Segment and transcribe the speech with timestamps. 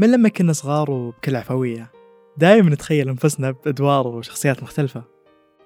[0.00, 1.90] من لما كنا صغار وبكل عفوية
[2.36, 5.02] دائما نتخيل أنفسنا بأدوار وشخصيات مختلفة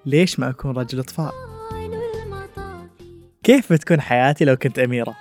[0.05, 1.33] ليش ما أكون رجل إطفاء؟
[3.43, 5.15] كيف بتكون حياتي لو كنت أميرة؟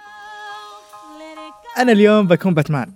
[1.78, 2.92] أنا اليوم بكون باتمان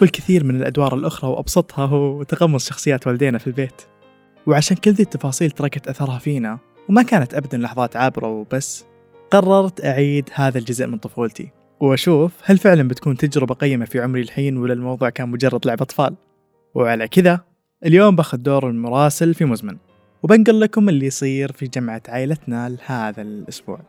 [0.00, 3.82] والكثير من الأدوار الأخرى وأبسطها هو تقمص شخصيات والدينا في البيت
[4.46, 6.58] وعشان كل ذي التفاصيل تركت أثرها فينا
[6.88, 8.84] وما كانت أبدا لحظات عابرة وبس
[9.30, 14.56] قررت أعيد هذا الجزء من طفولتي وأشوف هل فعلا بتكون تجربة قيمة في عمري الحين
[14.56, 16.14] ولا الموضوع كان مجرد لعبة أطفال.
[16.74, 17.40] وعلى كذا
[17.84, 19.76] اليوم باخذ دور المراسل في مزمن
[20.22, 23.80] وبنقل لكم اللي يصير في جمعة عائلتنا لهذا الأسبوع.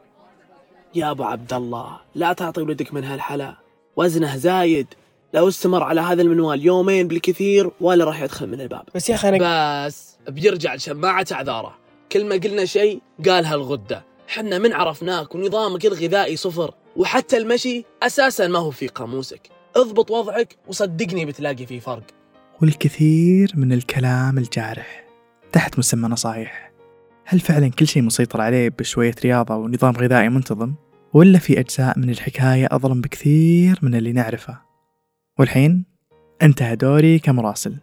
[0.96, 3.56] يا أبو عبد الله لا تعطي ولدك من هالحلا.
[3.96, 4.88] وزنه زايد.
[5.34, 8.84] لو استمر على هذا المنوال يومين بالكثير ولا راح يدخل من الباب.
[8.96, 11.78] بس يا أخي أنا بس بيرجع لشماعة أعذاره.
[12.12, 16.74] كل ما قلنا شيء قالها الغدة حنا من عرفناك ونظامك الغذائي صفر.
[17.00, 19.50] وحتى المشي أساسا ما هو في قاموسك.
[19.76, 22.04] اضبط وضعك وصدقني بتلاقي فيه فرق.
[22.62, 25.06] والكثير من الكلام الجارح
[25.52, 26.72] تحت مسمى نصايح.
[27.26, 30.74] هل فعلا كل شيء مسيطر عليه بشوية رياضة ونظام غذائي منتظم؟
[31.14, 34.62] ولا في أجزاء من الحكاية أظلم بكثير من اللي نعرفه؟
[35.40, 35.86] والحين
[36.42, 37.76] انتهى دوري كمراسل.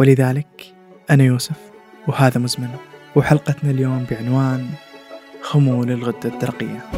[0.00, 0.74] ولذلك
[1.10, 1.56] أنا يوسف
[2.08, 2.68] وهذا مزمن
[3.16, 4.70] وحلقتنا اليوم بعنوان
[5.42, 6.90] خمول الغدة الدرقية.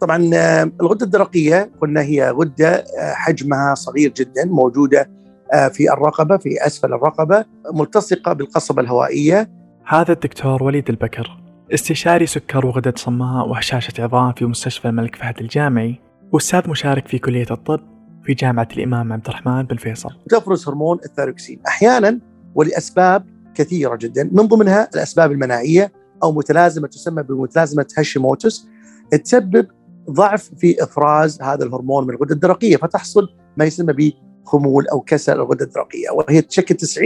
[0.00, 5.10] طبعا آه، الغدة الدرقية قلنا هي غدة آه، حجمها صغير جدا موجودة
[5.52, 9.50] آه، في الرقبة في أسفل الرقبة ملتصقة بالقصبة الهوائية.
[9.84, 11.38] هذا الدكتور وليد البكر
[11.74, 16.00] استشاري سكر وغدة صماء وهشاشة عظام في مستشفى الملك فهد الجامعي
[16.32, 17.80] وأستاذ مشارك في كلية الطب
[18.24, 20.10] في جامعة الإمام عبد الرحمن بن فيصل.
[20.28, 22.20] تفرز هرمون الثيروكسين أحيانا
[22.54, 23.24] ولأسباب
[23.54, 28.68] كثيرة جدا من ضمنها الأسباب المناعية أو متلازمة تسمى بمتلازمة هاشيموتوس
[29.24, 29.66] تسبب
[30.10, 34.12] ضعف في إفراز هذا الهرمون من الغدة الدرقية فتحصل ما يسمى
[34.44, 36.98] بخمول أو كسل الغده الدرقيه وهي تشكل 90%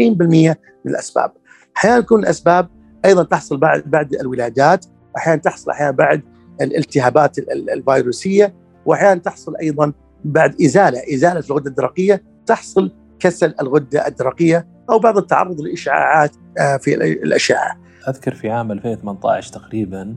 [0.85, 1.33] من الأسباب.
[1.77, 2.69] أحيانا تكون الأسباب
[3.05, 6.23] أيضا تحصل بعد بعد الولادات، أحيانا تحصل أحيانا بعد
[6.61, 8.55] الالتهابات ال- ال- الفيروسية،
[8.87, 9.93] واحيانا تحصل أيضا
[10.25, 16.95] بعد إزالة، إزالة الغدة الدرقية تحصل كسل الغدة الدرقية أو بعض التعرض لاشعاعات آه، في
[16.95, 17.81] ال- الأشعة.
[18.09, 20.15] أذكر في عام 2018 تقريبا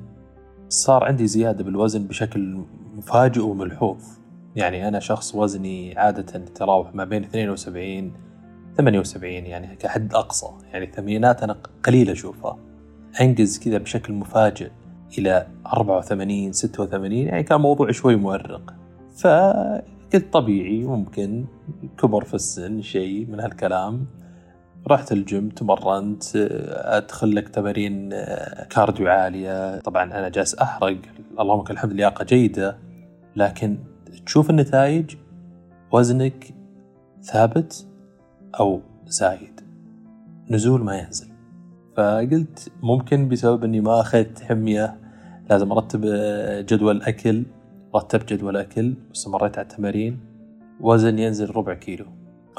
[0.73, 2.57] صار عندي زيادة بالوزن بشكل
[2.95, 4.03] مفاجئ وملحوظ.
[4.55, 8.13] يعني أنا شخص وزني عادة يتراوح ما بين 72
[8.77, 10.47] 78 يعني كحد أقصى.
[10.71, 12.57] يعني الثمانينات أنا قليل أشوفها.
[13.21, 14.71] انقز كذا بشكل مفاجئ
[15.17, 18.73] إلى 84 86 يعني كان موضوع شوي مؤرق.
[19.17, 21.45] فقلت طبيعي ممكن
[21.97, 24.05] كبر في السن شيء من هالكلام.
[24.87, 26.23] رحت الجيم تمرنت
[26.71, 28.09] أدخل لك تمارين
[28.69, 29.79] cardio عالية.
[29.79, 30.97] طبعا أنا جالس أحرق.
[31.39, 32.77] اللهم لك الحمد لياقة جيدة.
[33.35, 33.77] لكن
[34.25, 35.15] تشوف النتائج
[35.91, 36.53] وزنك
[37.21, 37.87] ثابت
[38.59, 39.61] أو زايد.
[40.49, 41.27] نزول ما ينزل.
[41.97, 44.97] فقلت ممكن بسبب إني ما أخذت حمية
[45.49, 46.01] لازم أرتب
[46.65, 47.43] جدول أكل.
[47.95, 50.19] رتبت جدول أكل واستمريت على التمارين.
[50.79, 52.05] وزن ينزل ربع كيلو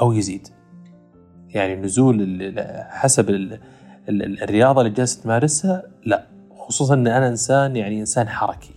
[0.01, 0.47] أو يزيد.
[1.55, 2.53] يعني نزول
[2.89, 3.59] حسب ال-
[4.09, 6.25] ال- الرياضة اللي جالس تمارسها لا.
[6.57, 8.73] خصوصا إن أنا إنسان يعني إنسان حركي.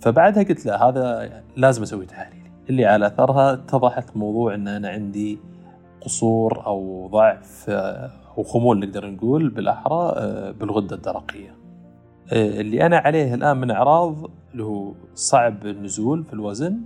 [0.00, 2.38] فبعدها قلت لا هذا لازم أسوي تحاليل.
[2.70, 5.38] اللي على أثرها اتضحت موضوع إن أنا عندي
[6.00, 11.54] قصور أو ضعف آه، أو خمول نقدر نقول بالأحرى آه، بالغدة الدرقية.
[12.32, 16.80] آه، اللي أنا عليه الآن من أعراض اللي هو صعب النزول في الوزن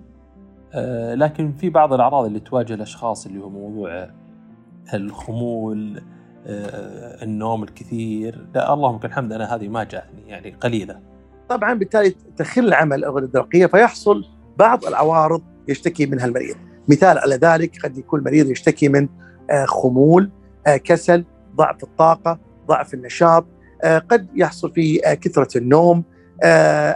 [1.15, 4.09] لكن في بعض الأعراض اللي تواجه الأشخاص اللي هو موضوع
[4.95, 6.03] الخمول
[6.47, 8.47] آه، النوم الكثير.
[8.55, 11.01] لا اللهم لك الحمد أنا هذه ما جاتني يعني قليلة.
[11.49, 14.25] طبعا بالتالي تخل عمل الغده الدرقيه فيحصل
[14.59, 16.57] بعض العوارض يشتكي منها المريض.
[16.89, 19.09] مثال على ذلك قد يكون المريض يشتكي من
[19.51, 20.31] آه، خمول
[20.67, 21.25] آه، كسل
[21.57, 22.39] ضعف الطاقة
[22.69, 23.47] ضعف النشاط
[23.85, 26.05] قد يحصل في كثرة النوم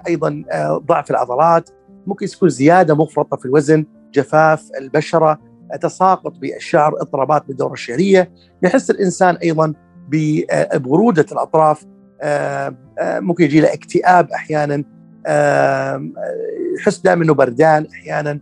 [0.09, 0.44] أيضا
[0.87, 1.71] ضعف العضلات.
[2.06, 3.85] ممكن تكون زيادة مفرطة في الوزن
[4.15, 5.41] جفاف البشرة
[5.81, 8.31] تساقط بالشعر اضطرابات بالدورة الشهرية
[8.63, 9.73] يحس الإنسان أيضا
[10.09, 11.85] ب- آه، ببروده الأطراف
[12.23, 14.85] آه، آه، ممكن يجي له اكتئاب أحيانا
[16.79, 18.41] يحس دائما إنه بردان أحيانا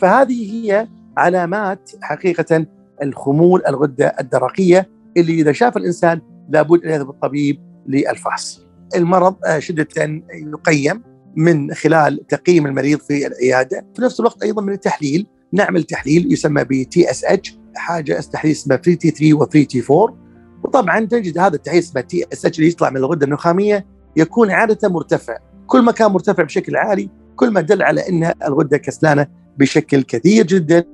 [0.00, 2.66] فهذه هي علامات حقيقة
[3.02, 8.66] الخمول الغدة الدرقية اللي إذا شاف الإنسان لابد أن يذهب الطبيب للفحص.
[8.96, 9.88] المرض شدة
[10.32, 11.02] يقيم
[11.36, 16.64] من خلال تقييم المريض في العيادة، في نفس الوقت أيضا من التحليل نعمل تحليل يسمى
[16.64, 20.16] ب TSH حاجة تحليل اسمها free T3 و free T4
[20.64, 23.86] وطبعا تجد هذا التحليل اسمه TSH اللي يطلع من الغدة النخامية
[24.16, 28.76] يكون عادة مرتفع كل ما كان مرتفع بشكل عالي كل ما دل على إن الغدة
[28.76, 29.26] كسلانة
[29.58, 30.84] بشكل كثير جدا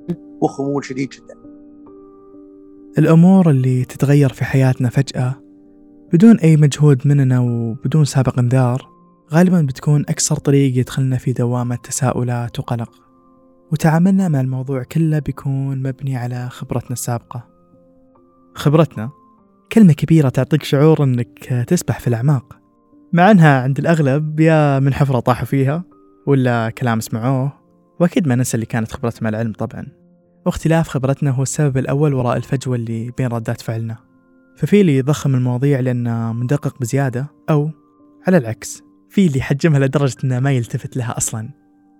[0.41, 1.35] وخمول شديد جدا.
[2.97, 5.35] الأمور اللي تتغير في حياتنا فجأة
[6.13, 8.89] بدون أي مجهود مننا وبدون سابق انذار
[9.33, 13.04] غالبا بتكون أكثر طريق يدخلنا في دوامة تساؤلات وقلق.
[13.71, 17.47] وتعاملنا مع الموضوع كله بيكون مبني على خبرتنا السابقة.
[18.55, 19.09] خبرتنا
[19.71, 22.59] كلمة كبيرة تعطيك شعور إنك تسبح في الأعماق.
[23.13, 25.83] مع أنها عند الأغلب يا من حفرة طاحوا فيها
[26.27, 27.53] ولا كلام سمعوه
[27.99, 29.85] وأكيد ما ننسى اللي كانت خبرتنا مع العلم طبعا.
[30.45, 33.97] واختلاف خبرتنا هو السبب الأول وراء الفجوة اللي بين ردات فعلنا
[34.57, 37.71] ففي اللي يضخم المواضيع لأنه مدقق بزيادة أو
[38.27, 41.49] على العكس في اللي يحجمها لدرجة أنه ما يلتفت لها أصلا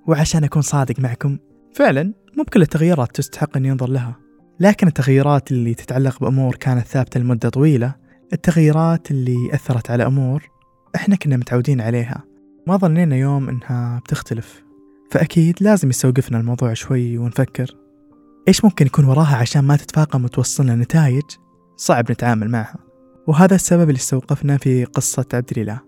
[0.07, 1.37] وعشان أكون صادق معكم
[1.75, 4.15] فعلا مو بكل التغييرات تستحق أن ينظر لها
[4.59, 7.95] لكن التغييرات اللي تتعلق بأمور كانت ثابتة لمدة طويلة
[8.33, 10.49] التغييرات اللي أثرت على أمور
[10.95, 12.23] إحنا كنا متعودين عليها
[12.67, 14.63] ما ظنينا يوم إنها بتختلف.
[15.11, 17.77] فأكيد لازم يستوقفنا الموضوع شوي ونفكر
[18.47, 21.23] إيش ممكن يكون وراها عشان ما تتفاقم وتوصلنا نتائج؟
[21.77, 22.77] صعب نتعامل معها
[23.27, 25.79] وهذا السبب اللي استوقفنا في قصة عبد الإله.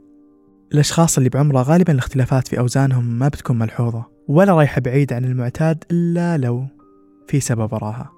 [0.74, 4.17] الأشخاص اللي بعمره غالبا الاختلافات في أوزانهم ما بتكون ملحوظة.
[4.27, 6.65] ولا رايحة بعيد عن المعتاد إلا لو
[7.27, 8.12] في سبب وراها.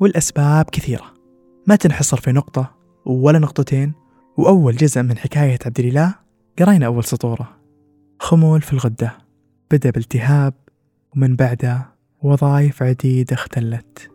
[0.00, 1.04] والأسباب كثيرة.
[1.66, 2.70] ما تنحصر في نقطة
[3.06, 3.92] ولا نقطتين
[4.36, 6.14] وأول جزء من حكاية عبد الإله
[6.58, 7.48] قرينا أول سطورة.
[8.18, 9.12] خمول في الغدة.
[9.70, 10.54] بدأ بالتهاب
[11.16, 11.86] ومن بعده
[12.22, 14.10] وظائف عديدة اختلت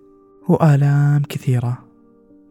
[0.49, 1.77] وآلام كثيرة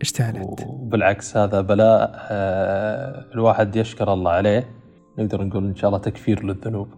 [0.01, 0.65] اشتعلت.
[0.67, 4.71] وبالعكس هذا بلاء آه، الواحد يشكر الله عليه.
[5.19, 6.89] نقدر نقول إن شاء الله تكفير للذنوب.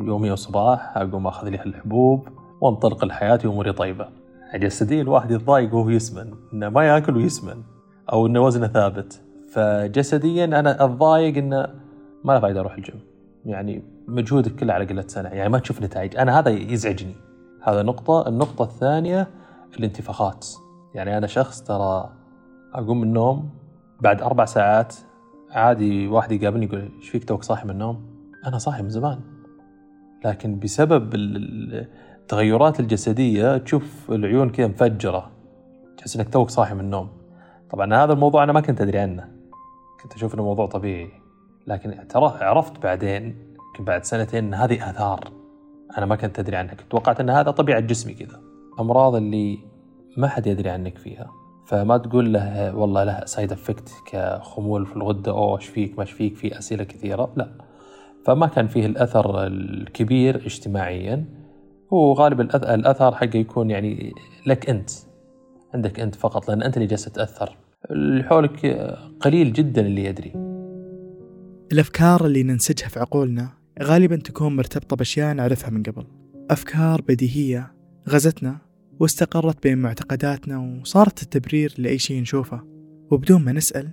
[0.00, 2.28] يومي وصباح أقوم أخذ لي الحبوب
[2.60, 4.08] وانطلق لحياتي وأموري طيبة
[4.54, 7.62] جسديا الواحد يتضايق وهو يسمن إنه ما يأكل ويسمن
[8.12, 9.22] أو إنه وزنه ثابت.
[9.48, 11.66] فجسديا أنا اتضايق إنه
[12.24, 13.00] ما له فائده أروح الجيم.
[13.44, 16.16] يعني مجهودك كله على قلة سنة يعني ما تشوف نتائج.
[16.16, 17.14] أنا هذا يزعجني.
[17.62, 18.28] هذا نقطة.
[18.28, 19.28] النقطة الثانية
[19.78, 20.46] الانتفاخات.
[20.94, 22.12] يعني أنا شخص ترى
[22.74, 23.50] أقوم من النوم
[24.00, 24.94] بعد أربع ساعات
[25.50, 28.06] عادي واحد يقابلني يقول إيش فيك توك صاحي من النوم؟
[28.46, 29.35] أنا صاحي من زمان.
[30.26, 35.30] لكن بسبب التغيرات الجسدية تشوف العيون كذا مفجرة.
[35.96, 37.08] تحس إنك توك صاحي من النوم.
[37.70, 39.28] طبعا هذا الموضوع أنا ما كنت أدري عنه.
[40.02, 41.10] كنت أشوف إنه موضوع طبيعي.
[41.66, 45.20] لكن ترى عرفت بعدين يمكن بعد سنتين إن هذه آثار
[45.98, 46.74] أنا ما كنت أدري عنها.
[46.74, 48.40] كنت توقعت إن هذا طبيعة جسمي كذا.
[48.80, 49.58] أمراض اللي
[50.16, 51.30] ما حد يدري عنك فيها.
[51.66, 56.36] فما تقول له والله له side effect كخمول في الغدة أو إيش فيك؟ ما فيك؟
[56.36, 57.32] في أسئلة كثيرة.
[57.36, 57.65] لا.
[58.26, 61.24] فما كان فيه الأثر الكبير اجتماعيا.
[61.92, 64.12] هو غالب الأثر حقه يكون يعني
[64.46, 64.90] لك أنت
[65.74, 67.56] عندك أنت فقط لأن أنت اللي جالس تاثر
[67.90, 68.66] اللي حولك
[69.20, 70.32] قليل جدا اللي يدري.
[71.72, 73.48] الأفكار اللي ننسجها في عقولنا
[73.82, 76.04] غالبا تكون مرتبطة بأشياء نعرفها من قبل.
[76.50, 77.74] أفكار بديهية
[78.08, 78.58] غزتنا
[79.00, 82.60] واستقرت بين معتقداتنا وصارت التبرير لأي شيء نشوفه.
[83.10, 83.88] وبدون ما نسأل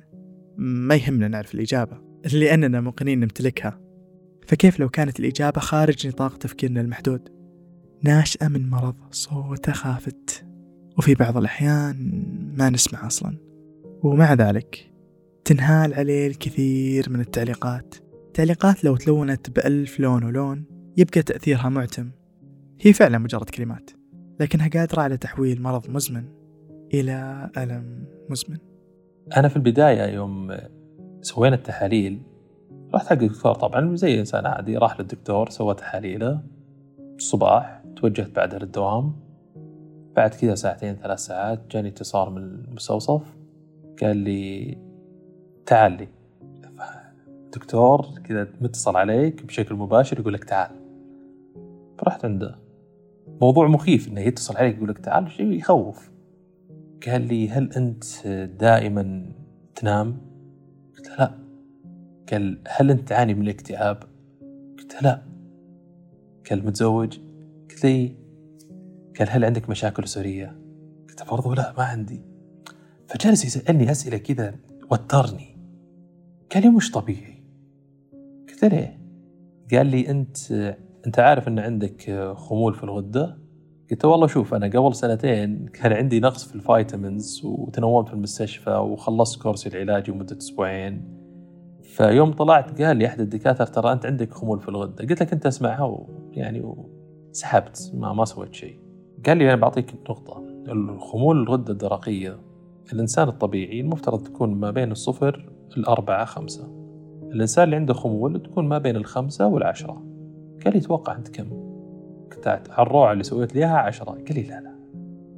[0.57, 1.97] ما يهمنا نعرف الإجابة
[2.33, 3.79] لأننا موقنين نمتلكها.
[4.47, 7.29] فكيف لو كانت الإجابة خارج نطاق تفكيرنا المحدود؟
[8.03, 10.45] ناشئة من مرض صوته خافت.
[10.97, 12.23] وفي بعض الأحيان
[12.57, 13.37] ما نسمع أصلا.
[14.03, 14.93] ومع ذلك
[15.45, 17.95] تنهال عليه الكثير من التعليقات.
[18.33, 20.65] تعليقات لو تلونت بألف لون ولون
[20.97, 22.11] يبقى تأثيرها معتم.
[22.81, 23.89] هي فعلا مجرد كلمات
[24.39, 26.25] لكنها قادرة على تحويل مرض مزمن
[26.93, 28.57] إلى ألم مزمن.
[29.37, 30.57] أنا في البداية يوم
[31.21, 32.21] سوينا التحاليل
[32.95, 36.39] رحت حق الدكتور طبعا زي إنسان عادي راح للدكتور سوى تحاليله
[37.15, 39.13] الصباح توجهت بعدها للدوام
[40.15, 43.35] بعد كذا ساعتين ثلاث ساعات جاني اتصال من المستوصف
[44.01, 44.77] قال لي
[45.65, 46.07] تعال لي.
[47.53, 50.71] دكتور كذا متصل عليك بشكل مباشر يقول لك تعال.
[51.99, 52.55] فرحت عنده.
[53.41, 55.31] موضوع مخيف إنه يتصل عليك يقول لك تعال.
[55.31, 56.11] شيء يخوف.
[57.07, 58.27] قال لي هل أنت
[58.59, 59.25] دائما
[59.75, 60.17] تنام؟
[60.97, 61.42] قلت له لا.
[62.31, 64.03] قال هل أنت تعاني من الاكتئاب؟
[64.77, 65.21] قلت لا.
[66.49, 67.19] قال متزوج؟
[67.69, 68.15] قلت لي
[69.19, 70.57] قال هل عندك مشاكل أسرية؟
[71.09, 72.21] قلت برضو لا ما عندي.
[73.07, 74.55] فجلس يسألني أسئلة كذا
[74.91, 75.57] وترني.
[76.53, 77.43] قال لي مش طبيعي.
[78.49, 78.97] قلت له
[79.71, 80.51] قال لي أنت
[81.07, 83.37] أنت عارف إن عندك خمول في الغدة؟
[83.91, 88.69] قلت والله شوف أنا قبل سنتين كان عندي نقص في ال vitamins وتنومت في المستشفى
[88.69, 91.22] وخلصت course ي العلاجي لمدة أسبوعين.
[91.93, 95.05] فيوم طلعت قال لي أحد الدكاترة ترى أنت عندك خمول في الغدة.
[95.05, 96.75] قلت له كنت أسمعها ويعني
[97.31, 98.79] سحبت ما ما سويت شيء.
[99.25, 100.43] قال لي أنا بعطيك نقطة.
[100.67, 102.37] الخمول الغدة الدرقية
[102.93, 106.67] الإنسان الطبيعي المفترض تكون ما بين الصفر الأربعة خمسة.
[107.31, 110.03] الإنسان اللي عنده خمول تكون ما بين الخمسة والعشرة.
[110.65, 111.49] قال لي توقع أنت كم؟
[112.31, 114.75] قلت على الروعة اللي سويت لي إياها 10 قال لي لا لا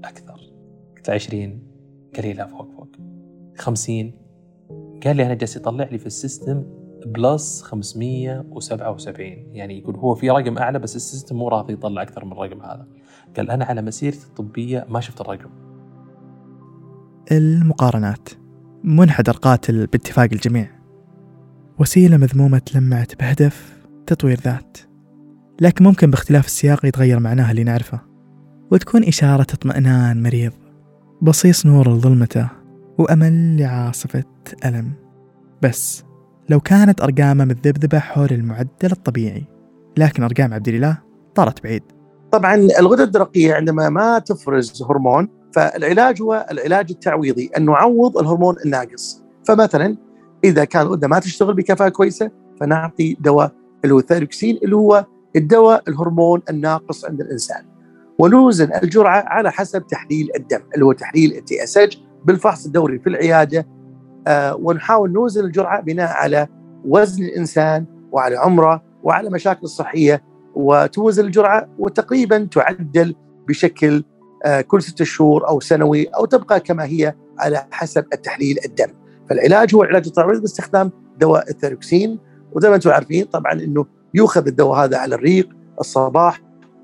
[0.03, 0.39] أكثر.
[0.97, 1.59] قلت 20
[2.15, 2.87] قال لي لا فوق فوق.
[3.57, 4.24] 50
[5.03, 6.63] قال لي أنا جالس يطلع لي في ال system
[7.05, 12.25] plus 577 يعني يقول هو في رقم أعلى بس ال system مو راضي يطلع أكثر
[12.25, 12.87] من الرقم هذا.
[13.37, 15.49] قال أنا على مسيرتي الطبية ما شفت الرقم.
[17.31, 18.29] المقارنات.
[18.83, 20.69] منحدر قاتل باتفاق الجميع.
[21.79, 24.77] وسيلة مذمومة تلمعت بهدف تطوير ذات.
[25.61, 28.01] لكن ممكن باختلاف السياق يتغير معناها اللي نعرفه.
[28.71, 30.51] وتكون إشارة اطمئنان مريض.
[31.21, 32.64] بصيص نور لظلمته.
[32.97, 34.23] وأمل لعاصفة
[34.65, 34.91] ألم.
[35.61, 36.03] بس
[36.49, 39.43] لو كانت أرقامه متذبذبة حول المعدل الطبيعي
[39.97, 40.97] لكن أرقام عبد الإله
[41.35, 41.83] طارت بعيد.
[42.31, 49.23] طبعا الغدة الدرقية عندما ما تفرز هرمون فالعلاج هو العلاج التعويضي أن نعوض الهرمون الناقص.
[49.47, 49.97] فمثلا
[50.43, 53.51] إذا كان الغدة ما تشتغل بكفاءة كويسة فنعطي دواء
[53.83, 54.03] اللي هو
[54.43, 57.65] اللي هو الدواء الهرمون الناقص عند الإنسان.
[58.19, 61.77] ونوزن الجرعة على حسب تحليل الدم اللي هو تحليل التي إس
[62.25, 63.67] بالفحص الدوري في العيادة
[64.27, 66.47] آه ونحاول نوزن الجرعة بناء على
[66.85, 70.23] وزن الإنسان وعلى عمره وعلى مشاكل الصحية
[70.55, 73.15] وتوزن الجرعة وتقريبا تعدل
[73.47, 74.03] بشكل
[74.45, 78.87] آه كل ستة شهور أو سنوي أو تبقى كما هي على حسب التحليل الدم
[79.29, 82.19] فالعلاج هو العلاج التعويضي باستخدام دواء الثيروكسين.
[82.53, 86.41] وزي ما أنتم عارفين طبعا إنه يؤخذ الدواء هذا على الريق الصباح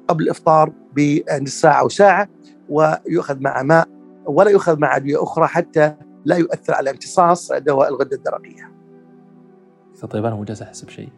[0.07, 2.27] قبل الإفطار بنص ساعة أو ساعة
[2.69, 3.87] ويؤخذ مع ماء
[4.25, 8.71] ولا يؤخذ مع أدوية أخرى حتى لا يؤثر على امتصاص دواء الغدة الدرقية.
[10.09, 11.09] طيب أنا مو جالس أحس بشيء.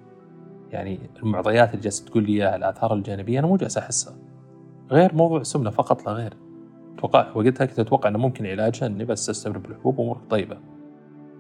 [0.72, 4.15] يعني المعطيات اللي جالس تقول لي إياها الآثار الجانبية أنا مو جالس أحسها.
[4.91, 6.38] غير موضوع سمنه فقط لا غير.
[6.98, 10.57] أتوقع وقتها كنت أتوقع إنه ممكن علاجها إني بس أستمر بالحبوب وامورك طيبة.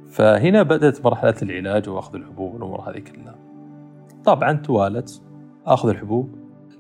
[0.07, 3.35] فهنا بدأت مرحلة العلاج وأخذ الحبوب والأمور هذه كلها.
[4.25, 5.21] طبعا توالت
[5.65, 6.35] أخذ الحبوب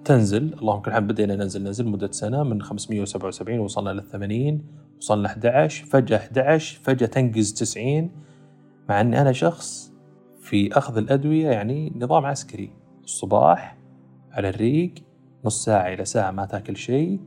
[0.05, 0.53] تنزل.
[0.61, 1.63] اللهم كل الحمد بدينا ننزل.
[1.63, 4.61] ننزل مده سنة من 577 وصلنا لل 80
[4.97, 8.11] وصلنا 11 فجأة 11 فجأة تنقز 90
[8.89, 9.93] مع إني أنا شخص
[10.39, 12.71] في أخذ الأدوية يعني نظام عسكري.
[13.03, 13.77] الصباح
[14.31, 14.93] على الريق
[15.45, 17.19] نص ساعة إلى ساعة ما تأكل شيء.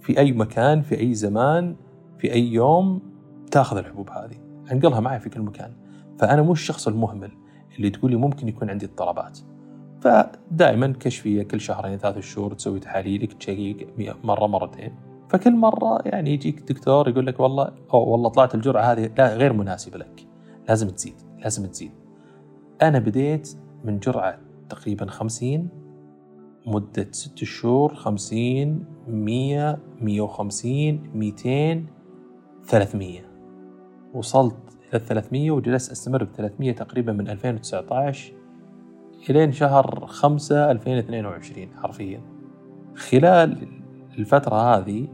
[0.00, 1.76] في أي مكان في أي زمان
[2.18, 3.02] في أي يوم
[3.50, 4.36] تأخذ الحبوب هذه.
[4.72, 5.72] أنقلها معي في كل مكان.
[6.18, 7.30] فأنا مو الشخص المهمل
[7.76, 9.38] اللي تقولي ممكن يكون عندي اضطرابات
[10.02, 13.88] فدائما كشفيه كل شهرين ثلاث شهور تسوي تحاليلك تشيك
[14.24, 14.94] مرة مرتين.
[15.28, 19.52] فكل مرة يعني يجيك دكتور يقول لك والله أو والله طلعت الجرعة هذه لا غير
[19.52, 20.26] مناسبة لك
[20.68, 21.92] لازم تزيد لازم تزيد.
[22.82, 25.68] أنا بديت من جرعة تقريبا 50
[26.66, 31.84] مدة ست شهور 50 100 150 200
[32.66, 33.20] 300
[34.14, 34.56] وصلت
[34.92, 38.41] إلى 300 وجلست أستمر ب 300 تقريبا من 2019
[39.30, 42.20] إلين شهر 5 2022 حرفيا.
[42.94, 43.68] خلال
[44.18, 45.08] الفترة هذه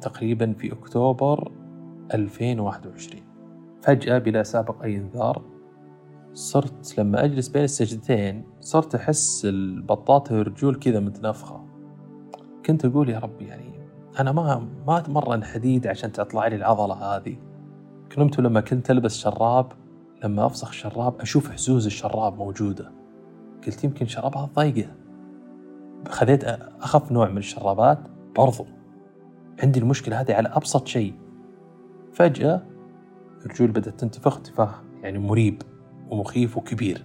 [0.00, 1.52] تقريبا في أكتوبر
[2.14, 3.22] 2021
[3.82, 5.42] فجأة بلا سابق أي إنذار
[6.32, 11.64] صرت لما أجلس بين السجدتين صرت أحس البطاطة والرجول كذا متنفخة.
[12.66, 13.72] كنت أقول يا رب يعني
[14.20, 17.36] أنا ما ما أتمرن حديد عشان تطلع لي العضلة هذه.
[18.16, 19.72] كنت لما كنت ألبس شراب
[20.24, 23.01] لما أفسخ شراب أشوف حزوز الشراب موجودة.
[23.66, 24.90] قلت يمكن شرابها ضيقة
[26.08, 26.44] خذيت
[26.80, 27.98] أخف نوع من الشرابات
[28.36, 28.66] برضو
[29.62, 31.14] عندي المشكلة هذه على أبسط شيء.
[32.12, 32.62] فجأة
[33.46, 35.62] الرجول بدأت تنتفخ انتفاخ يعني مريب
[36.10, 37.04] ومخيف وكبير.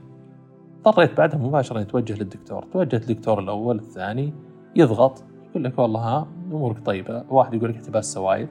[0.85, 2.63] اضطريت بعدها مباشرة أتوجه للدكتور.
[2.63, 4.33] توجهت للدكتور الأول الثاني
[4.75, 5.23] يضغط.
[5.49, 7.23] يقول لك والله ها أمورك طيبة.
[7.29, 8.47] واحد يقول لك إحتباس سوائل.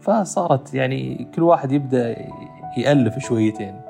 [0.00, 2.16] فصارت يعني كل واحد يبدأ
[2.78, 3.80] يألف شويتين.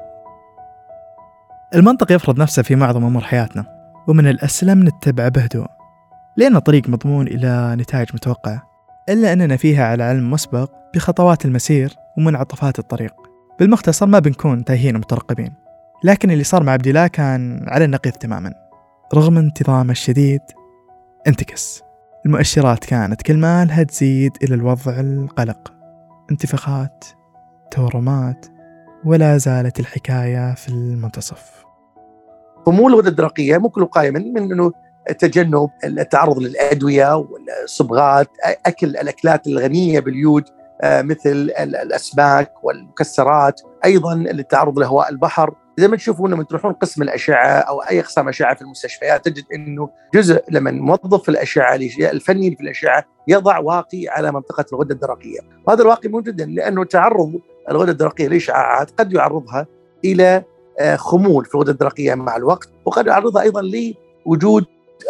[1.74, 3.64] المنطق يفرض نفسه في معظم أمور حياتنا
[4.08, 5.66] ومن الأسلم نتبعه بهدوء
[6.36, 8.62] لأنه طريق مضمون إلى نتائج متوقعة
[9.08, 13.14] إلا أننا فيها على علم مسبق بخطوات المسير ومنعطفات الطريق.
[13.60, 15.52] بالمختصر ما بنكون تايهين ومترقبين
[16.04, 18.54] لكن اللي صار مع عبد الله كان على النقيض تماما.
[19.14, 20.40] رغم انتظامه الشديد
[21.26, 21.82] انتكس.
[22.26, 25.72] المؤشرات كانت كل مالها تزيد إلى الوضع القلق.
[26.30, 27.04] انتفاخات
[27.70, 28.46] تورمات
[29.04, 31.61] ولا زالت الحكاية في المنتصف.
[32.66, 34.72] خمول الغدة الدرقية ممكن وقاية من من إنه
[35.18, 38.28] تجنب التعرض للأدوية والصبغات
[38.66, 40.44] أكل الأكلات الغنية باليود
[40.82, 45.54] آه، مثل الأسماك والمكسرات أيضا التعرض لهواء البحر.
[45.78, 49.88] زي ما تشوفون لما تروحون قسم الأشعة أو أي أقسام أشعة في المستشفيات تجد إنه
[50.14, 56.08] جزء لما موظف الأشعة الفني في الأشعة يضع واقي على منطقة الغدة الدرقية، وهذا الواقي
[56.08, 57.40] مهم جدا لأنه تعرض
[57.70, 59.66] الغدة الدرقية لإشعاعات قد يعرضها
[60.04, 60.44] إلى
[60.96, 62.68] خمول في الغدة الدرقية مع الوقت.
[62.84, 63.62] وقد يعرضها أيضا
[64.26, 64.64] لوجود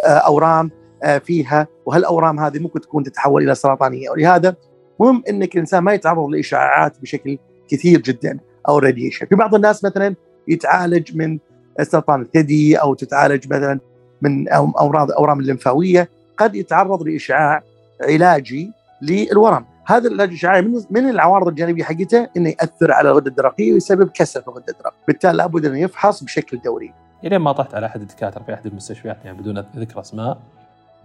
[0.05, 0.71] آه، أورام
[1.03, 1.67] آه، فيها.
[1.85, 4.55] وهالاورام هذه ممكن تكون تتحول إلى سرطانية؟ ولهذا
[4.99, 7.37] مهم إنك الإنسان ما يتعرض لإشعاعات بشكل
[7.69, 8.39] كثير جدا
[8.69, 10.15] أو راديشن في بعض الناس مثلا
[10.47, 11.39] يتعالج من
[11.81, 13.79] سرطان الثدي أو تتعالج مثلا
[14.21, 16.09] من أمراض الاورام الليمفاوية.
[16.37, 17.63] قد يتعرض لإشعاع
[18.01, 19.65] علاجي للورم.
[19.85, 24.41] هذا العلاج الاشعاعي من, من العوارض الجانبية حقته إنه يأثر على الغدة الدرقية ويسبب كسر
[24.41, 26.93] في الغدة الدرقية، بالتالي لابد انه يفحص بشكل دوري.
[27.23, 30.37] الين ما طحت على أحد الدكاترة في أحد المستشفيات يعني بدون ذكر أسماء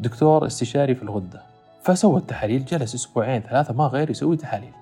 [0.00, 1.42] دكتور استشاري في الغدة
[1.82, 4.73] فسوى التحاليل جلس أسبوعين ثلاثة ما غير يسوي تحاليل.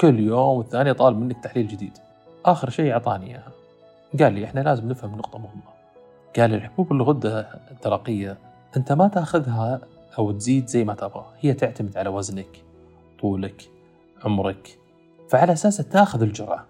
[0.00, 1.98] كل يوم والثاني طالب منك تحليل جديد.
[2.44, 3.52] آخر شيء أعطاني إياها.
[4.20, 5.74] قال لي إحنا لازم نفهم نقطة مهمة.
[6.36, 8.36] قال الحبوب الغدة الدرقية
[8.76, 9.80] أنت ما تأخذها
[10.18, 12.64] أو تزيد زي ما تبغى هي تعتمد على وزنك.
[13.24, 13.70] طولك
[14.24, 14.78] عمرك.
[15.28, 16.66] فعلى أساس تأخذ الجرعه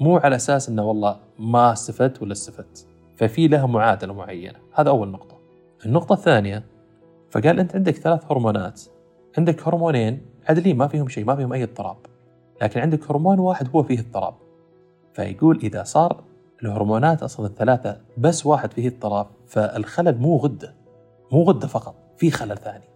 [0.00, 2.86] مو على أساس إنه والله ما استفدت ولا استفدت.
[3.16, 4.58] ففي لها معادلة معينة.
[4.72, 5.38] هذا أول نقطة.
[5.86, 6.64] النقطة الثانية
[7.30, 8.82] فقال أنت عندك ثلاث هرمونات.
[9.38, 11.96] عندك هرمونين عدلين ما فيهم شيء ما فيهم أي اضطراب.
[12.62, 14.34] لكن عندك هرمون واحد هو فيه اضطراب.
[15.12, 16.24] فيقول إذا صار
[16.62, 20.74] الهرمونات أصلا الثلاثة بس واحد فيه اضطراب فالخلل مو غدة.
[21.32, 22.88] مو غدة فقط في خلل ثاني.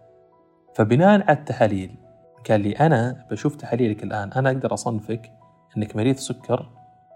[0.75, 2.08] فبناء على التحاليل
[2.49, 5.31] قال لي أنا بشوف تحاليلك الآن أنا أقدر أصنفك
[5.77, 6.69] إنك مريض سكر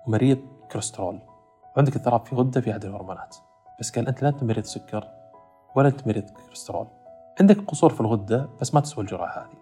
[0.08, 0.40] ومريض
[0.72, 1.20] كوليسترول.
[1.76, 3.36] وعندك اضطراب في غدة في أحد الهرمونات.
[3.80, 5.08] بس قال أنت لا انت مريض سكر
[5.76, 6.88] ولا انت مريض كوليسترول.
[7.40, 9.58] عندك قصور في الغدة بس ما تسوى الجرعه هذه.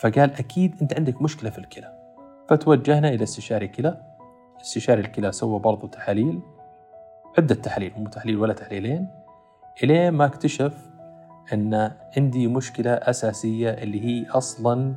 [0.00, 1.92] فقال أكيد أنت عندك مشكلة في الكلى.
[2.48, 4.02] فتوجهنا إلى استشاري كلى
[4.60, 6.40] استشاري الكلى سوى برضو تحاليل.
[7.38, 9.08] عدة تحاليل مو تحليل ولا تحليلين.
[9.82, 10.95] إلين ما اكتشف
[11.52, 14.94] أن عندي مشكلة أساسية اللي هي أصلا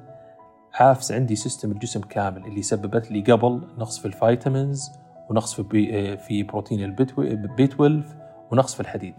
[0.73, 4.91] عافس عندي system الجسم كامل اللي سببت لي قبل نقص في ال vitamins
[5.29, 8.03] ونقص في في بروتين ال B12
[8.51, 9.15] ونقص في الحديد.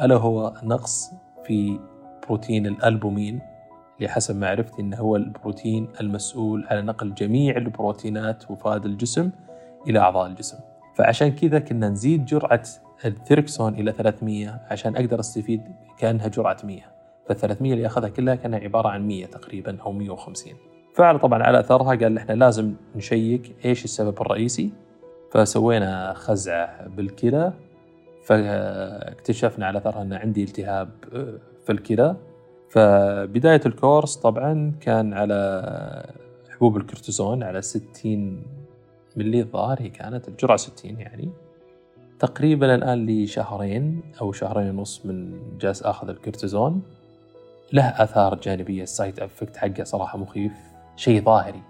[0.00, 1.10] ألا هو نقص
[1.44, 1.78] في
[2.26, 3.40] بروتين الألبومين
[3.96, 9.30] اللي حسب معرفتي أنه هو البروتين المسؤول على نقل جميع البروتينات وفاد الجسم
[9.88, 10.58] إلى أعضاء الجسم.
[10.94, 12.62] فعشان كذا كنا نزيد جرعة
[13.04, 15.62] الثيركسون إلى 300 عشان أقدر أستفيد
[15.98, 16.80] كأنها جرعة 100
[17.26, 20.52] فال 300 اللي أخذها كلها كانها عبارة عن 100 تقريبا أو 150
[20.94, 24.72] فعل طبعا على أثرها قال إحنا لازم نشيك إيش السبب الرئيسي.
[25.30, 27.52] فسوينا خزعة بالكلى
[28.24, 32.16] فاكتشفنا على أثرها أن عندي التهاب آه، في الكلى.
[32.70, 36.12] فبداية ال course طبعا كان على
[36.50, 38.42] حبوب الكورتيزون على 60
[39.16, 41.30] ملي الظاهر هي كانت الجرعة 60 يعني.
[42.22, 46.82] تقريبا الآن لي شهرين أو شهرين ونص من جالس آخذ الكورتيزون.
[47.72, 48.82] له آثار جانبية.
[48.82, 50.52] ال side effect حقه صراحة مخيف.
[50.96, 51.62] شيء ظاهري.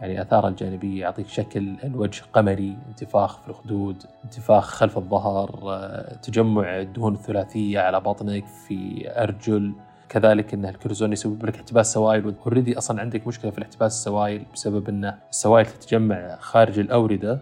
[0.00, 6.80] يعني آثاره الجانبية يعطيك شكل الوجه قمري انتفاخ في الخدود انتفاخ خلف الظهر آه، تجمع
[6.80, 9.72] الدهون الثلاثية على بطنك في أرجل.
[10.08, 12.34] كذلك إن الكورتيزون يسبب لك احتباس سوائل.
[12.46, 17.38] already أصلا عندك مشكلة في الاحتباس السوائل بسبب إن السوائل تتجمع خارج الأوردة.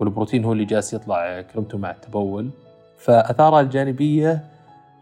[0.00, 2.50] والبروتين هو اللي جالس يطلع كميته مع التبول.
[2.96, 4.44] فاثارها الجانبية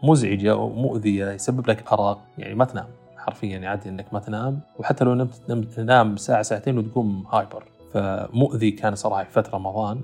[0.03, 2.87] مزعجة ومؤذيه يسبب لك ارق يعني ما تنام.
[3.17, 4.59] حرفيا يعني عادي إنك ما تنام.
[4.79, 5.13] وحتى لو
[5.49, 7.63] نمت تنام ساعة ساعتين وتقوم hyper.
[7.93, 10.01] فمؤذي كان صراحة في فترة رمضان.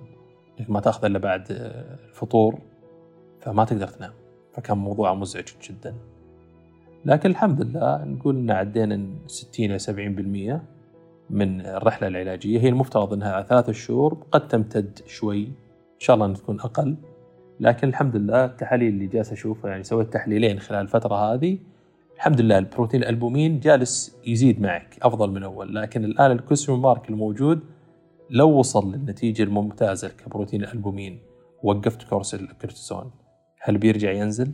[0.60, 1.45] إنك ما تأخذ إلا بعد
[2.10, 2.60] الفطور
[3.41, 4.12] فما تقدر تنام.
[4.54, 5.95] فكان موضوع مزعج جدا.
[7.06, 10.62] لكن الحمد لله نقول إن عدينا 60 إلى 70%
[11.32, 12.60] من الرحلة العلاجية.
[12.60, 15.44] هي المفترض إنها على ثلاثة شهور قد تمتد شوي.
[15.44, 16.96] إن شاء الله تكون أقل.
[17.60, 21.58] لكن الحمد لله التحاليل اللي جالس اشوفها يعني سويت تحليلين خلال الفترة هذه.
[22.15, 25.76] الحمد لله البروتين الألبومين جالس يزيد معك أفضل من أول.
[25.76, 27.60] لكن الان الـ question mark الموجود
[28.30, 31.20] لو وصل للنتيجة الممتازة كبروتين الالبومين
[31.63, 33.12] وقفت كورس الكورتيزون.
[33.62, 34.52] هل بيرجع ينزل؟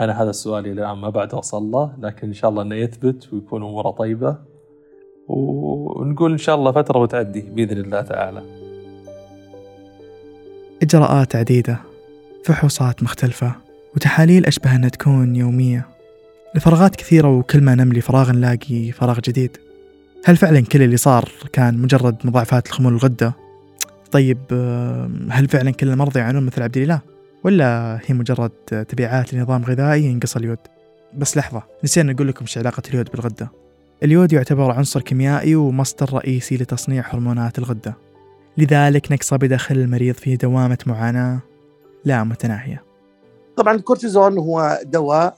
[0.00, 3.32] أنا هذا السؤال إلى الآن ما بعد اوصل له لكن إن شاء الله إنه يثبت
[3.32, 4.38] ويكون أموره طيبة.
[5.28, 8.42] ونقول إن شاء الله فترة وتعدي بإذن الله تعالى.
[10.82, 11.80] إجراءات عديدة
[12.44, 13.52] فحوصات مختلفة
[13.96, 15.86] وتحاليل أشبه انها تكون يومية.
[16.56, 19.56] الفراغات كثيرة وكل ما نملي فراغ نلاقي فراغ جديد.
[20.24, 23.32] هل فعلا كل اللي صار كان مجرد مضاعفات الخمول الغده؟
[24.12, 24.38] طيب
[25.30, 27.00] هل فعلا كل المرضى يعانون مثل عبد الله؟
[27.44, 28.50] ولا هي مجرد
[28.88, 30.58] تبعات لنظام غذائي ينقص اليود
[31.14, 33.50] بس لحظة نسينا نقول لكم إيش علاقة اليود بالغدة
[34.02, 37.94] اليود يعتبر عنصر كيميائي ومصدر رئيسي لتصنيع هرمونات الغدة.
[38.58, 41.38] لذلك نقصه يدخل المريض في دوامة معاناة
[42.04, 42.84] لا متناهية.
[43.56, 45.36] طبعا الكورتيزون هو دواء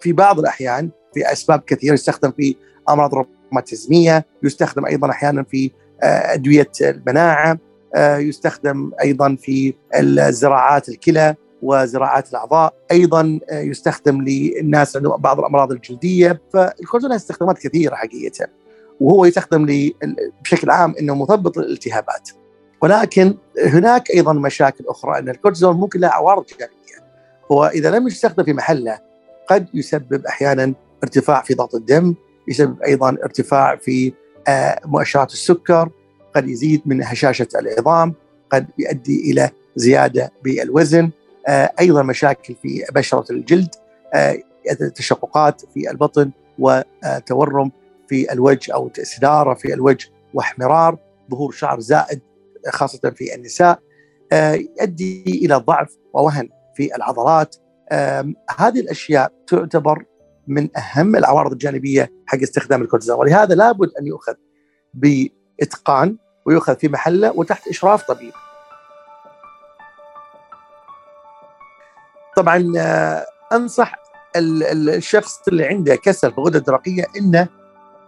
[0.00, 2.56] في بعض الأحيان في أسباب كثيرة يستخدم في
[2.88, 3.10] أمراض
[3.52, 5.70] روماتيزمية يستخدم أيضا أحيانا في
[6.02, 7.58] آه، أدوية المناعة
[7.96, 11.34] يستخدم أيضا في الزراعات الكلى.
[11.66, 18.46] وزراعات الأعضاء، أيضا يستخدم للناس عندهم بعض الأمراض الجلدية، فالكورتيزون له استخدامات كثيرة حقيقة.
[19.00, 19.90] وهو يستخدم
[20.44, 22.30] بشكل عام إنه مثبط للالتهابات.
[22.82, 27.06] ولكن هناك أيضا مشاكل أخرى إن الكورتيزون ممكن له عوارض جانبيه.
[27.52, 28.98] هو إذا لم يستخدم في محله
[29.48, 30.74] قد يسبب أحيانا
[31.04, 32.14] ارتفاع في ضغط الدم،
[32.48, 34.12] يسبب أيضا ارتفاع في
[34.48, 35.90] آه، مؤشرات السكر،
[36.34, 38.14] قد يزيد من هشاشة العظام،
[38.52, 41.10] قد يؤدي إلى زيادة بالوزن، آه،
[41.80, 43.74] أيضا مشاكل في بشرة الجلد،
[44.14, 44.38] آه،
[44.94, 47.72] تشققات في البطن وتورم
[48.08, 50.98] في الوجه أو استدارة في الوجه واحمرار،
[51.30, 52.20] ظهور شعر زائد
[52.68, 53.78] خاصة في النساء،
[54.32, 57.56] يؤدي إلى ضعف ووهن في العضلات،
[58.58, 60.04] هذه الأشياء تعتبر
[60.46, 64.34] من أهم العوارض الجانبية حق استخدام الكورتيزون ولهذا لابد أن يؤخذ
[64.94, 68.32] بإتقان ويؤخذ في محله وتحت إشراف طبيب.
[72.36, 73.94] طبعا آه، أنصح
[74.36, 77.48] الشخص اللي عنده كسل في الغده الدرقيه إنه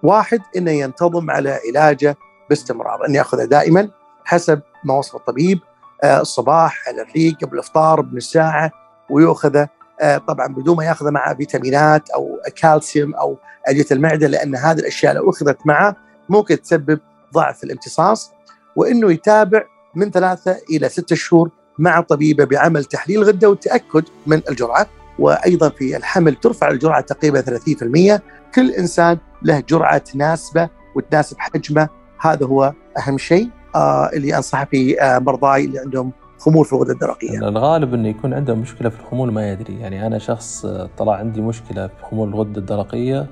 [0.03, 2.17] واحد إنه ينتظم على علاجه
[2.49, 3.89] باستمرار، إنه يأخذه دائما
[4.25, 5.59] حسب ما وصف الطبيب
[6.05, 8.71] آه، الصباح على الريق قبل الإفطار بنص ساعه
[9.11, 9.69] ويؤخذه
[10.01, 13.37] آه، طبعا بدون ما ياخذ معه فيتامينات أو كالسيوم أو
[13.67, 15.97] ادويه المعدة لأن هذه الأشياء لو أخذت معه
[16.29, 17.01] ممكن تسبب
[17.35, 18.33] ضعف الامتصاص
[18.77, 19.63] وإنه يتابع
[19.95, 24.87] من ثلاثة إلى ستة شهور مع طبيبة بعمل تحليل غدة والتأكد من الجرعة
[25.19, 28.21] وأيضا في الحمل ترفع الجرعة تقريبا 30%
[28.55, 31.89] كل إنسان له جرعة تناسبة وتناسب حجمه
[32.21, 36.93] هذا هو أهم شيء آه اللي انصح فيه آه مرضاي اللي عندهم خمول في الغدة
[36.93, 37.39] الدرقية.
[37.39, 40.67] الغالب إنه يكون عنده مشكلة في الخمول ما يدري، يعني أنا شخص
[40.99, 43.27] طلع عندي مشكلة في خمول الغدة الدرقية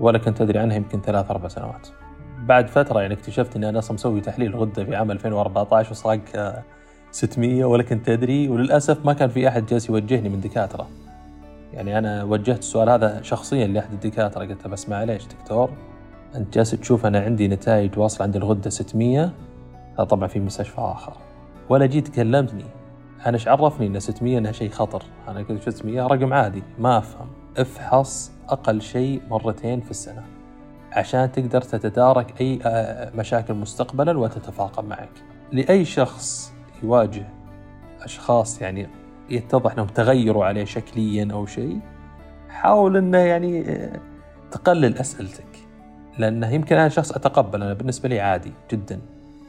[0.00, 1.88] ولا كنت ادري عنها يمكن ثلاث أربع سنوات.
[2.46, 6.20] بعد فترة يعني اكتشفت إني أنا أصلا مسوي تحليل غدة في عام 2014 وصاق
[7.12, 10.88] 600 ولا كنت ادري وللأسف ما كان في أحد جالس يوجهني من دكاترة.
[11.72, 15.70] يعني أنا وجهت السؤال هذا شخصيا لأحد الدكاترة قلت له بس معليش دكتور
[16.34, 19.32] أنت جالس تشوف أنا عندي نتائج واصلة عند الغدة 600
[19.98, 21.12] هذا طبعا في مستشفى آخر.
[21.68, 22.64] ولا جيت كلمتني.
[23.26, 26.62] أنا إيش عرفني إن 600 إنها شيء خطر؟ أنا قلت 600 رقم عادي.
[26.78, 27.26] ما أفهم.
[27.56, 30.22] افحص أقل شيء مرتين في السنة.
[30.92, 35.10] عشان تقدر تتدارك أي آه، مشاكل مستقبلا وتتفاقم معك.
[35.52, 37.28] لأي شخص يواجه
[38.02, 38.88] أشخاص يعني
[39.30, 41.80] يتضح إنهم تغيروا عليه شكليا أو شيء
[42.48, 44.00] حاول إنه يعني آه،
[44.50, 45.44] تقلل أسئلتك.
[46.18, 49.00] لأنه يمكن أنا شخص أتقبل أنا بالنسبة لي عادي جدا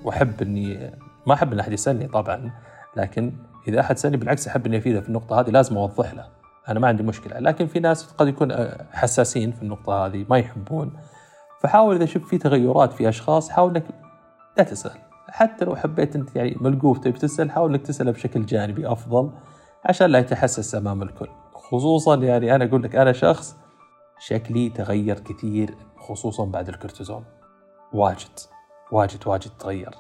[0.04, 0.92] وأحب إني
[1.28, 2.52] ما أحب إن أحد يسألني طبعا
[2.96, 3.34] لكن
[3.68, 6.28] إذا أحد سألني بالعكس أحب إني أفيده في النقطة هذه لازم أوضح له.
[6.70, 7.40] أنا ما عندي مشكلة.
[7.40, 10.94] لكن في ناس قد يكون آه، حساسين في النقطة هذه ما يحبون.
[11.62, 13.84] فحاول إذا شفت في تغيرات في أشخاص حاول إنك
[14.58, 15.11] لا تسأل.
[15.30, 19.32] حتى لو حبيت أنت يعني ملقوف تبي تسأل حاول إنك تسأله بشكل جانبي أفضل
[19.86, 23.56] عشان لا يتحسس أمام الكل خصوصا يعني أنا أقول لك أنا شخص
[24.20, 27.24] شكلي تغير كثير خصوصا بعد الكورتيزون
[27.94, 28.40] واجد
[28.92, 29.96] واجد واجد تغير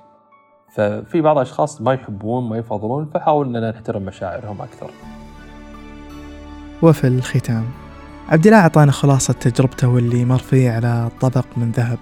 [0.72, 4.92] ففي بعض الأشخاص ما يحبون ما يفضلون فحاول إننا نحترم مشاعرهم أكثر.
[6.82, 7.66] وفي الختام
[8.30, 11.98] عبد الله أعطانا خلاصة تجربته واللي مر فيه على طبق من ذهب.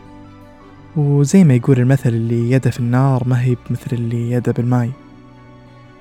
[0.96, 4.92] وزي ما يقول المثل اللي يده في النار ما هي مثل اللي يده بالماي.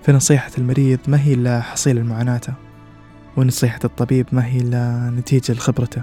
[0.03, 2.53] فنصيحة المريض ما هي إلا حصيل معاناته
[3.37, 6.03] ونصيحة الطبيب ما هي إلا نتيجة لخبرته.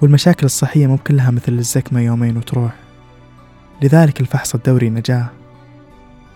[0.00, 2.74] والمشاكل الصحية مو كلها مثل الزكمة يومين وتروح.
[3.82, 5.26] لذلك الفحص الدوري نجاة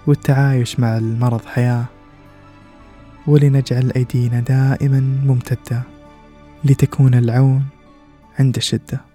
[0.06, 1.84] والتعايش مع المرض حياة.
[3.26, 5.82] ولنجعل أيدينا دائما ممتدة
[6.64, 7.64] لتكون العون
[8.38, 9.07] عند الشدة.